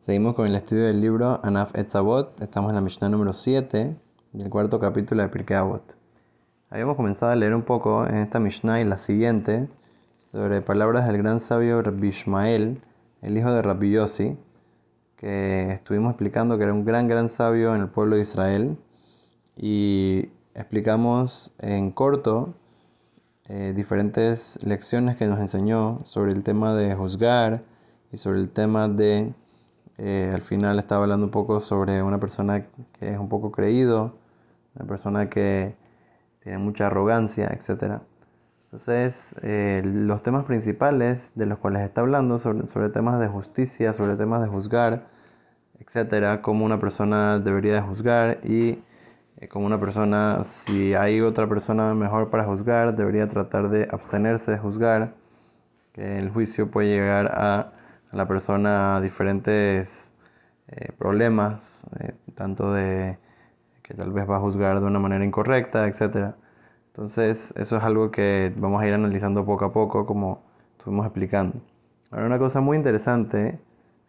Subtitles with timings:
[0.00, 2.40] Seguimos con el estudio del libro Anaf Etzavot.
[2.40, 3.94] Estamos en la Mishnah número 7
[4.32, 5.94] del cuarto capítulo de Pirkei Avot.
[6.70, 9.68] Habíamos comenzado a leer un poco en esta Mishnah y la siguiente
[10.16, 12.80] sobre palabras del gran sabio Rabbi Ishmael,
[13.20, 14.38] el hijo de Rabbi Yossi,
[15.16, 18.78] que estuvimos explicando que era un gran, gran sabio en el pueblo de Israel.
[19.54, 22.54] Y explicamos en corto
[23.48, 27.64] eh, diferentes lecciones que nos enseñó sobre el tema de juzgar
[28.12, 29.34] y sobre el tema de,
[30.02, 32.64] eh, al final estaba hablando un poco sobre una persona
[32.98, 34.14] que es un poco creído,
[34.74, 35.76] una persona que
[36.38, 38.00] tiene mucha arrogancia, etc.
[38.64, 43.92] Entonces, eh, los temas principales de los cuales está hablando sobre, sobre temas de justicia,
[43.92, 45.06] sobre temas de juzgar,
[45.78, 48.82] etcétera, cómo una persona debería de juzgar y
[49.36, 54.52] eh, como una persona, si hay otra persona mejor para juzgar, debería tratar de abstenerse
[54.52, 55.12] de juzgar,
[55.92, 57.72] que el juicio puede llegar a,
[58.12, 60.12] la persona a diferentes
[60.68, 63.18] eh, problemas, eh, tanto de
[63.82, 66.34] que tal vez va a juzgar de una manera incorrecta, etc.
[66.88, 70.42] Entonces, eso es algo que vamos a ir analizando poco a poco, como
[70.76, 71.60] estuvimos explicando.
[72.10, 73.58] Ahora, una cosa muy interesante,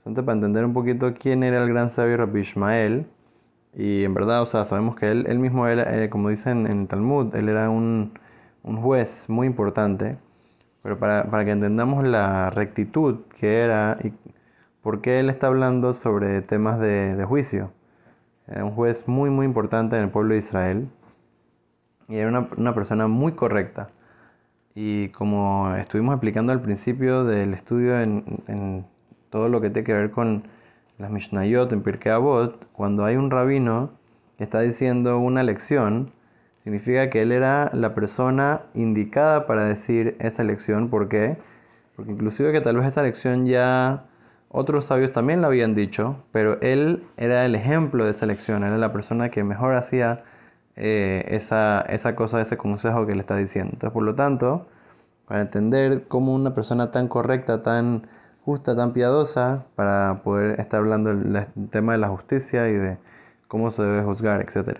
[0.03, 3.07] para entender un poquito quién era el gran sabio Rabbi Ishmael,
[3.73, 6.81] y en verdad, o sea, sabemos que él, él mismo era, eh, como dicen en
[6.81, 8.13] el Talmud, él era un,
[8.63, 10.17] juez muy importante.
[10.83, 14.13] Pero para, que entendamos la rectitud que era y
[14.81, 17.71] por qué él está hablando sobre temas de, juicio.
[18.47, 20.89] Era un juez muy, muy importante en el pueblo de Israel.
[22.07, 23.89] Y era una, persona muy correcta.
[24.73, 28.85] Y como estuvimos explicando al principio del estudio en, en
[29.29, 30.43] todo lo que tiene que ver con
[30.97, 33.91] las Mishnayot en Pirkei Avot, cuando hay un rabino
[34.37, 36.11] que está diciendo una lección,
[36.63, 40.89] significa que él era la persona indicada para decir esa lección.
[40.89, 41.37] ¿Por qué?
[41.95, 44.05] Porque inclusive que tal vez esa lección ya
[44.49, 48.77] otros sabios también la habían dicho, pero él era el ejemplo de esa lección, era
[48.77, 50.23] la persona que mejor hacía
[50.75, 53.71] eh, esa, esa cosa, ese consejo que le está diciendo.
[53.73, 54.67] Entonces, por lo tanto,
[55.27, 58.07] para entender cómo una persona tan correcta, tan
[58.43, 62.97] justa, tan piadosa, para poder estar hablando del tema de la justicia y de
[63.47, 64.79] cómo se debe juzgar, etc.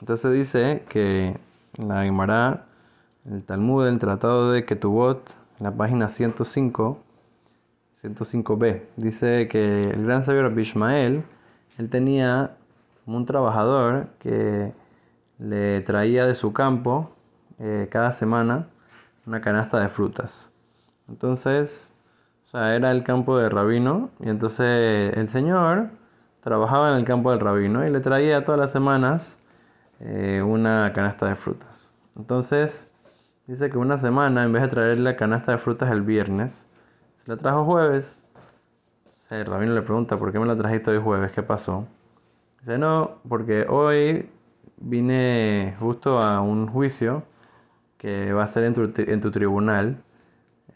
[0.00, 1.38] Entonces dice que
[1.76, 2.66] la Gemara,
[3.26, 6.98] el Talmud, el Tratado de Ketubot, en la página 105,
[8.02, 11.22] 105b, dice que el gran sabio Rabbi Ishmael,
[11.76, 12.56] él tenía
[13.04, 14.72] un trabajador que
[15.38, 17.10] le traía de su campo
[17.58, 18.68] eh, cada semana
[19.26, 20.50] una canasta de frutas.
[21.08, 21.92] Entonces,
[22.44, 25.90] o sea, era el campo de rabino y entonces el señor
[26.40, 29.39] trabajaba en el campo del rabino y le traía todas las semanas
[30.00, 31.92] eh, una canasta de frutas.
[32.16, 32.90] Entonces,
[33.46, 36.68] dice que una semana, en vez de traerle la canasta de frutas el viernes,
[37.14, 38.24] se la trajo jueves.
[39.04, 41.32] Entonces el rabino le pregunta, ¿por qué me la trajiste hoy jueves?
[41.32, 41.86] ¿Qué pasó?
[42.60, 44.30] Dice, no, porque hoy
[44.78, 47.24] vine justo a un juicio
[47.98, 50.02] que va a ser en tu, en tu tribunal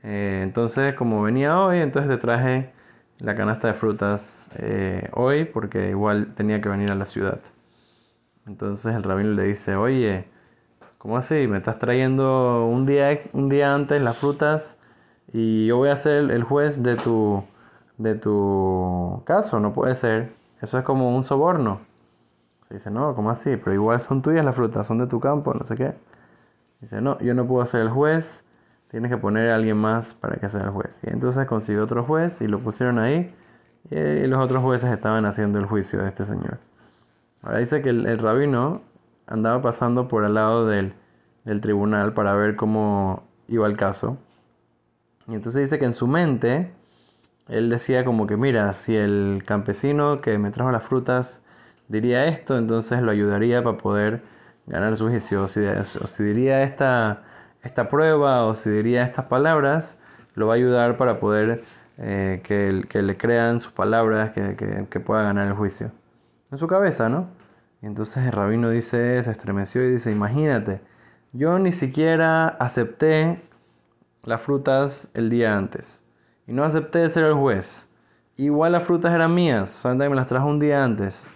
[0.05, 2.73] eh, entonces, como venía hoy, entonces te traje
[3.21, 7.41] la canasta de frutas eh, hoy porque igual tenía que venir a la ciudad.
[8.47, 10.28] Entonces el rabino le dice, oye,
[10.99, 11.47] ¿cómo así?
[11.47, 14.78] ¿Me estás trayendo un día, un día antes las frutas
[15.32, 17.44] y yo voy a ser el juez de tu,
[17.99, 19.60] de tu caso?
[19.60, 20.32] No puede ser.
[20.60, 21.81] Eso es como un soborno.
[22.62, 23.56] Se dice, no, ¿cómo así?
[23.56, 25.94] Pero igual son tuyas las frutas, son de tu campo, no sé qué.
[26.81, 28.44] Dice, no, yo no puedo ser el juez
[28.94, 31.03] tienes que poner a alguien más para que sea el juez.
[31.03, 33.34] Y entonces consiguió otro juez y lo pusieron ahí
[33.91, 36.61] y los otros jueces estaban haciendo el juicio de este señor.
[37.44, 38.82] Ahora dice que el, rabino
[39.27, 40.94] andaba pasando por al lado del,
[41.44, 44.16] del tribunal para ver cómo iba el caso.
[45.28, 46.72] Y entonces dice que en su mente
[47.49, 51.43] él decía como que mira, si el campesino que me trajo las frutas
[51.88, 54.22] diría esto, entonces lo ayudaría para poder
[54.66, 55.43] ganar su juicio.
[55.44, 55.61] O si,
[56.25, 57.25] diría esta
[57.62, 59.99] esta prueba o si diría estas palabras,
[60.34, 61.64] lo va a ayudar para poder
[61.99, 65.93] eh, que, le crean sus palabras, que, pueda ganar el juicio.
[66.50, 67.29] En su cabeza, ¿no?
[67.82, 70.82] Y entonces el rabino dice, se estremeció y dice, imagínate,
[71.32, 73.43] yo ni siquiera acepté
[74.23, 76.05] las frutas el día antes.
[76.46, 77.88] Y no acepté ser el juez.
[78.37, 81.31] Igual las frutas eran mías, solamente me las trajo un día antes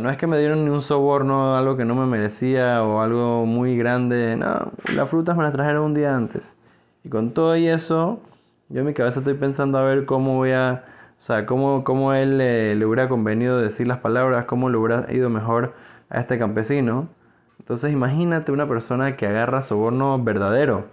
[0.00, 3.44] no es que me dieron ni un soborno, algo que no me merecía o algo
[3.44, 4.36] muy grande.
[4.36, 6.56] No, las frutas me las trajeron un día antes.
[7.04, 8.20] Y con todo y eso,
[8.68, 10.84] yo en mi cabeza estoy pensando a ver cómo voy a...
[11.22, 15.30] O sea, cómo, cómo él le hubiera convenido decir las palabras, cómo le hubiera ido
[15.30, 15.72] mejor
[16.10, 17.10] a este campesino.
[17.60, 20.86] Entonces imagínate una persona que agarra soborno verdadero.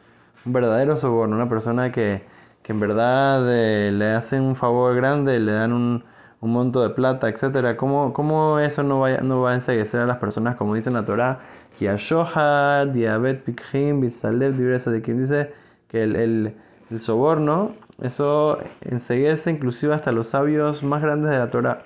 [0.46, 1.36] Un verdadero soborno.
[1.36, 2.22] Una persona que,
[2.62, 6.04] que en verdad eh, le hacen un favor grande, le dan un,
[6.42, 7.76] un monto de plata, etc.
[7.76, 10.94] ¿Cómo, cómo eso no va, no va a enseguecer a las personas, como dice en
[10.94, 11.40] la Torah?
[15.18, 15.54] Dice
[15.88, 16.56] que el,
[16.90, 21.84] el, soborno, eso enseguece inclusive hasta los sabios más grandes de la Torah.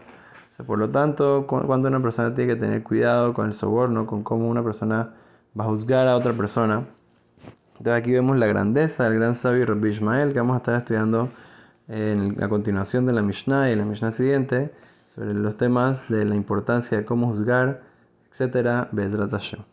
[0.66, 4.48] por lo tanto, cuando una persona tiene que tener cuidado con el soborno, con cómo
[4.48, 5.14] una persona
[5.60, 6.86] va a juzgar a otra persona.
[7.78, 11.30] Entonces aquí vemos la grandeza del gran sabio Rabbi Ishmael que vamos a estar estudiando
[11.88, 14.74] en la continuación de la Mishnah y la Mishnah siguiente
[15.14, 17.82] sobre los temas de la importancia de cómo juzgar,
[18.32, 18.88] etc.
[18.92, 19.64] Bezrat Hashem.